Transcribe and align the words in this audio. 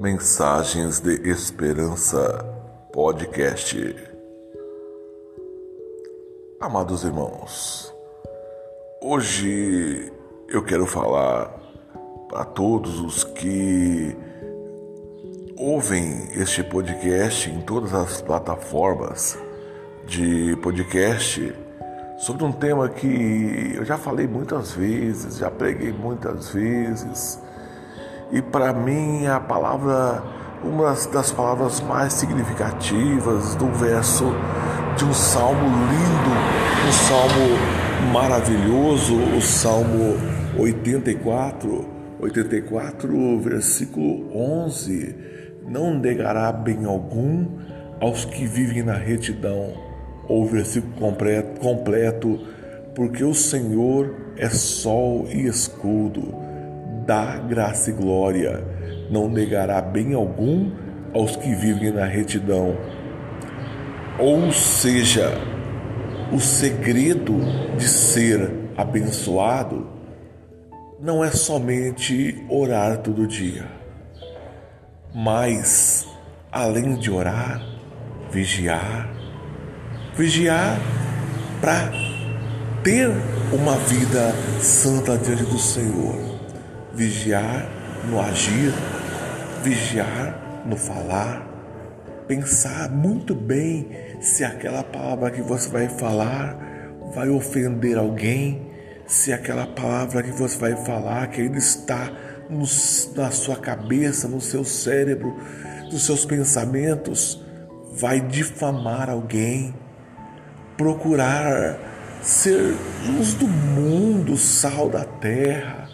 Mensagens 0.00 0.98
de 0.98 1.28
Esperança 1.28 2.42
Podcast. 2.90 3.76
Amados 6.58 7.04
irmãos, 7.04 7.94
hoje 9.02 10.10
eu 10.48 10.64
quero 10.64 10.86
falar 10.86 11.54
a 12.32 12.46
todos 12.46 12.98
os 12.98 13.24
que 13.24 14.16
ouvem 15.58 16.30
este 16.32 16.64
podcast 16.64 17.50
em 17.50 17.60
todas 17.60 17.92
as 17.92 18.22
plataformas 18.22 19.38
de 20.06 20.56
podcast 20.62 21.54
sobre 22.16 22.42
um 22.42 22.52
tema 22.52 22.88
que 22.88 23.74
eu 23.74 23.84
já 23.84 23.98
falei 23.98 24.26
muitas 24.26 24.72
vezes, 24.72 25.36
já 25.36 25.50
preguei 25.50 25.92
muitas 25.92 26.48
vezes 26.48 27.49
e 28.32 28.40
para 28.40 28.72
mim 28.72 29.26
a 29.26 29.40
palavra, 29.40 30.22
uma 30.62 30.94
das 31.12 31.32
palavras 31.32 31.80
mais 31.80 32.12
significativas 32.12 33.54
do 33.56 33.66
verso 33.72 34.24
de 34.96 35.04
um 35.04 35.12
salmo 35.12 35.66
lindo, 35.66 36.88
um 36.88 36.92
salmo 36.92 38.12
maravilhoso, 38.12 39.16
o 39.36 39.40
salmo 39.40 40.16
84, 40.58 41.84
84, 42.20 43.40
versículo 43.40 44.30
11: 44.34 45.14
Não 45.66 45.98
negará 45.98 46.52
bem 46.52 46.84
algum 46.84 47.46
aos 48.00 48.24
que 48.24 48.46
vivem 48.46 48.82
na 48.82 48.94
retidão. 48.94 49.72
Ou 50.28 50.46
versículo 50.46 50.92
completo, 50.94 51.60
completo 51.60 52.38
porque 52.94 53.24
o 53.24 53.34
Senhor 53.34 54.14
é 54.36 54.48
sol 54.48 55.26
e 55.28 55.46
escudo 55.46 56.49
dá 57.06 57.36
graça 57.38 57.90
e 57.90 57.92
glória, 57.92 58.64
não 59.10 59.28
negará 59.28 59.80
bem 59.80 60.14
algum 60.14 60.70
aos 61.14 61.36
que 61.36 61.54
vivem 61.54 61.90
na 61.92 62.04
retidão. 62.04 62.76
Ou 64.18 64.52
seja, 64.52 65.32
o 66.32 66.38
segredo 66.38 67.38
de 67.76 67.88
ser 67.88 68.50
abençoado 68.76 69.88
não 71.00 71.24
é 71.24 71.30
somente 71.30 72.44
orar 72.48 72.98
todo 72.98 73.26
dia, 73.26 73.66
mas 75.14 76.06
além 76.52 76.94
de 76.96 77.10
orar, 77.10 77.60
vigiar, 78.30 79.08
vigiar 80.14 80.78
para 81.60 81.90
ter 82.84 83.08
uma 83.52 83.76
vida 83.76 84.32
santa 84.60 85.16
diante 85.16 85.44
do 85.44 85.58
Senhor 85.58 86.29
vigiar 86.94 87.68
no 88.08 88.20
agir, 88.20 88.72
vigiar 89.62 90.62
no 90.66 90.76
falar, 90.76 91.46
pensar 92.26 92.90
muito 92.90 93.34
bem 93.34 93.88
se 94.20 94.44
aquela 94.44 94.82
palavra 94.82 95.30
que 95.30 95.42
você 95.42 95.68
vai 95.68 95.88
falar 95.88 96.56
vai 97.14 97.28
ofender 97.28 97.98
alguém, 97.98 98.70
se 99.06 99.32
aquela 99.32 99.66
palavra 99.66 100.22
que 100.22 100.30
você 100.30 100.56
vai 100.56 100.76
falar 100.84 101.28
que 101.28 101.40
ainda 101.40 101.58
está 101.58 102.12
no, 102.48 102.64
na 103.16 103.30
sua 103.30 103.56
cabeça, 103.56 104.28
no 104.28 104.40
seu 104.40 104.64
cérebro, 104.64 105.36
nos 105.90 106.04
seus 106.04 106.24
pensamentos, 106.24 107.42
vai 107.92 108.20
difamar 108.20 109.10
alguém, 109.10 109.74
procurar 110.76 111.78
ser 112.22 112.76
luz 113.06 113.34
do 113.34 113.46
mundo, 113.46 114.36
sal 114.36 114.88
da 114.88 115.04
terra, 115.04 115.88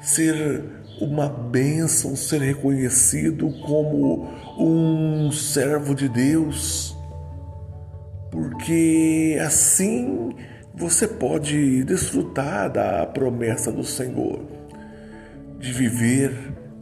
ser 0.00 0.64
uma 1.00 1.28
bênção, 1.28 2.16
ser 2.16 2.40
reconhecido 2.40 3.50
como 3.66 4.28
um 4.58 5.30
servo 5.30 5.94
de 5.94 6.08
Deus, 6.08 6.96
porque 8.30 9.38
assim 9.40 10.30
você 10.74 11.06
pode 11.06 11.84
desfrutar 11.84 12.70
da 12.70 13.06
promessa 13.06 13.72
do 13.72 13.84
Senhor 13.84 14.40
de 15.58 15.72
viver 15.72 16.32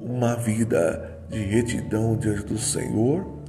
uma 0.00 0.36
vida 0.36 1.20
de 1.28 1.38
retidão 1.38 2.16
diante 2.16 2.44
do 2.44 2.58
Senhor, 2.58 3.40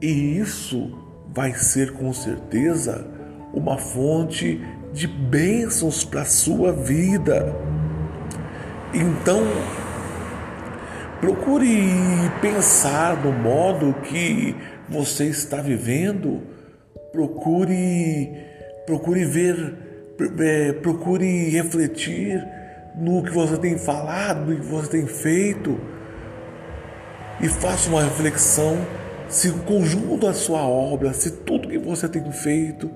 e 0.00 0.38
isso 0.38 0.98
vai 1.32 1.54
ser 1.54 1.92
com 1.92 2.12
certeza 2.12 3.06
uma 3.52 3.78
fonte 3.78 4.60
de 4.92 5.06
bênçãos 5.06 6.04
para 6.04 6.22
a 6.22 6.26
sua 6.26 6.72
vida. 6.72 7.54
Então, 8.92 9.42
procure 11.20 11.90
pensar 12.40 13.16
no 13.22 13.32
modo 13.32 13.94
que 14.02 14.56
você 14.88 15.26
está 15.26 15.60
vivendo, 15.60 16.42
procure 17.12 18.50
procure 18.86 19.24
ver, 19.24 19.74
é, 20.40 20.72
procure 20.72 21.48
refletir 21.50 22.44
no 22.96 23.22
que 23.22 23.30
você 23.30 23.56
tem 23.56 23.78
falado, 23.78 24.50
no 24.50 24.56
que 24.60 24.66
você 24.66 24.90
tem 24.90 25.06
feito. 25.06 25.78
E 27.40 27.48
faça 27.48 27.88
uma 27.88 28.02
reflexão 28.02 28.76
se 29.28 29.48
o 29.48 29.58
conjunto 29.60 30.26
da 30.26 30.34
sua 30.34 30.62
obra, 30.62 31.12
se 31.12 31.30
tudo 31.30 31.68
que 31.68 31.78
você 31.78 32.08
tem 32.08 32.30
feito 32.32 32.90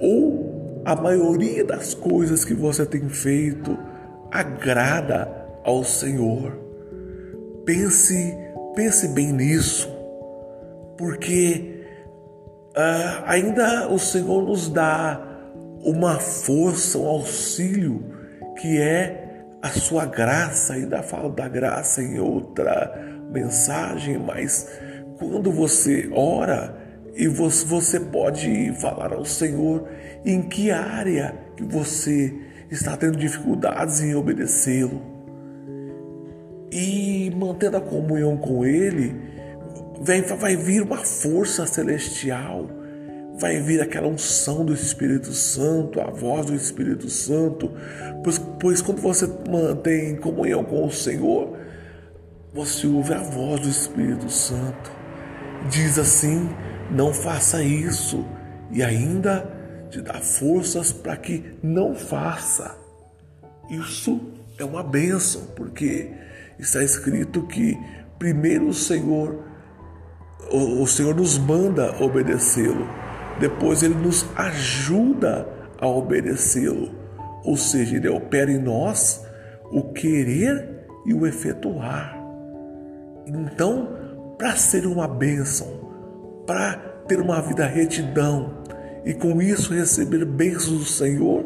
ou 0.00 0.82
a 0.84 0.96
maioria 0.96 1.64
das 1.64 1.92
coisas 1.92 2.44
que 2.44 2.54
você 2.54 2.86
tem 2.86 3.06
feito 3.08 3.78
agrada 4.34 5.30
ao 5.62 5.84
Senhor. 5.84 6.58
Pense, 7.64 8.36
pense 8.74 9.06
bem 9.08 9.32
nisso, 9.32 9.88
porque 10.98 11.86
uh, 12.70 13.22
ainda 13.26 13.88
o 13.88 13.98
Senhor 13.98 14.42
nos 14.42 14.68
dá 14.68 15.24
uma 15.84 16.18
força, 16.18 16.98
um 16.98 17.06
auxílio 17.06 18.02
que 18.60 18.80
é 18.80 19.44
a 19.62 19.68
sua 19.68 20.04
graça. 20.04 20.74
Ainda 20.74 21.00
falo 21.00 21.28
da 21.28 21.48
graça 21.48 22.02
em 22.02 22.18
outra 22.18 22.92
mensagem, 23.30 24.18
mas 24.18 24.68
quando 25.16 25.52
você 25.52 26.10
ora 26.12 26.76
e 27.14 27.28
você, 27.28 27.64
você 27.64 28.00
pode 28.00 28.72
falar 28.80 29.12
ao 29.12 29.24
Senhor 29.24 29.88
em 30.24 30.42
que 30.42 30.72
área 30.72 31.36
que 31.56 31.62
você 31.62 32.34
está 32.70 32.96
tendo 32.96 33.18
dificuldades 33.18 34.00
em 34.00 34.14
obedecê-lo. 34.14 35.02
E 36.70 37.32
mantendo 37.36 37.76
a 37.76 37.80
comunhão 37.80 38.36
com 38.36 38.64
Ele, 38.64 39.14
vai, 40.00 40.22
vai 40.22 40.56
vir 40.56 40.82
uma 40.82 40.98
força 40.98 41.66
celestial, 41.66 42.68
vai 43.38 43.60
vir 43.60 43.80
aquela 43.80 44.08
unção 44.08 44.64
do 44.64 44.72
Espírito 44.72 45.32
Santo, 45.32 46.00
a 46.00 46.10
voz 46.10 46.46
do 46.46 46.54
Espírito 46.54 47.08
Santo, 47.08 47.70
pois, 48.22 48.38
pois 48.60 48.82
quando 48.82 49.00
você 49.00 49.28
mantém 49.48 50.16
comunhão 50.16 50.64
com 50.64 50.86
o 50.86 50.90
Senhor, 50.90 51.56
você 52.52 52.86
ouve 52.86 53.14
a 53.14 53.18
voz 53.18 53.60
do 53.60 53.68
Espírito 53.68 54.28
Santo. 54.30 54.92
Diz 55.70 55.98
assim: 55.98 56.48
não 56.90 57.12
faça 57.12 57.62
isso, 57.62 58.24
e 58.70 58.82
ainda 58.82 59.53
dá 60.00 60.14
forças 60.14 60.92
para 60.92 61.16
que 61.16 61.44
não 61.62 61.94
faça. 61.94 62.76
Isso 63.70 64.20
é 64.58 64.64
uma 64.64 64.82
bênção, 64.82 65.42
porque 65.56 66.10
está 66.58 66.82
escrito 66.82 67.42
que 67.46 67.78
primeiro 68.18 68.68
o 68.68 68.74
Senhor, 68.74 69.44
o 70.50 70.86
Senhor 70.86 71.14
nos 71.14 71.38
manda 71.38 71.94
obedecê-lo, 72.02 72.88
depois 73.40 73.82
ele 73.82 73.94
nos 73.94 74.26
ajuda 74.36 75.48
a 75.78 75.86
obedecê-lo. 75.86 76.94
Ou 77.44 77.56
seja, 77.56 77.96
ele 77.96 78.08
opera 78.08 78.50
em 78.50 78.58
nós 78.58 79.24
o 79.70 79.92
querer 79.92 80.86
e 81.04 81.12
o 81.12 81.26
efetuar. 81.26 82.18
Então, 83.26 83.88
para 84.38 84.56
ser 84.56 84.86
uma 84.86 85.06
bênção, 85.06 85.66
para 86.46 86.74
ter 87.06 87.20
uma 87.20 87.40
vida 87.40 87.66
retidão, 87.66 88.62
e 89.04 89.12
com 89.12 89.40
isso 89.40 89.74
receber 89.74 90.24
bênçãos 90.24 90.78
do 90.78 90.84
Senhor, 90.84 91.44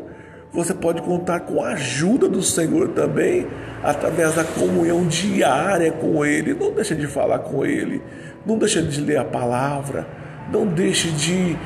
você 0.52 0.72
pode 0.72 1.02
contar 1.02 1.40
com 1.40 1.62
a 1.62 1.72
ajuda 1.72 2.28
do 2.28 2.42
Senhor 2.42 2.88
também, 2.88 3.46
através 3.82 4.34
da 4.34 4.44
comunhão 4.44 5.06
diária 5.06 5.92
com 5.92 6.24
Ele. 6.24 6.54
Não 6.54 6.72
deixe 6.72 6.94
de 6.94 7.06
falar 7.06 7.40
com 7.40 7.64
Ele, 7.64 8.02
não 8.46 8.56
deixe 8.56 8.80
de 8.82 9.00
ler 9.00 9.18
a 9.18 9.24
palavra, 9.24 10.06
não 10.50 10.66
deixe 10.66 11.10
de 11.10 11.56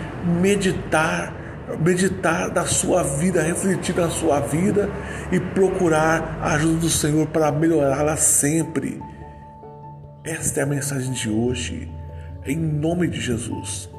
meditar, 0.40 1.32
meditar 1.78 2.50
da 2.50 2.64
sua 2.64 3.02
vida, 3.02 3.42
refletir 3.42 3.94
na 3.94 4.10
sua 4.10 4.40
vida 4.40 4.90
e 5.30 5.38
procurar 5.38 6.38
a 6.40 6.54
ajuda 6.54 6.80
do 6.80 6.88
Senhor 6.88 7.26
para 7.28 7.52
melhorá-la 7.52 8.16
sempre. 8.16 9.00
Esta 10.24 10.60
é 10.60 10.62
a 10.64 10.66
mensagem 10.66 11.12
de 11.12 11.30
hoje, 11.30 11.88
em 12.44 12.56
nome 12.56 13.06
de 13.08 13.20
Jesus. 13.20 13.91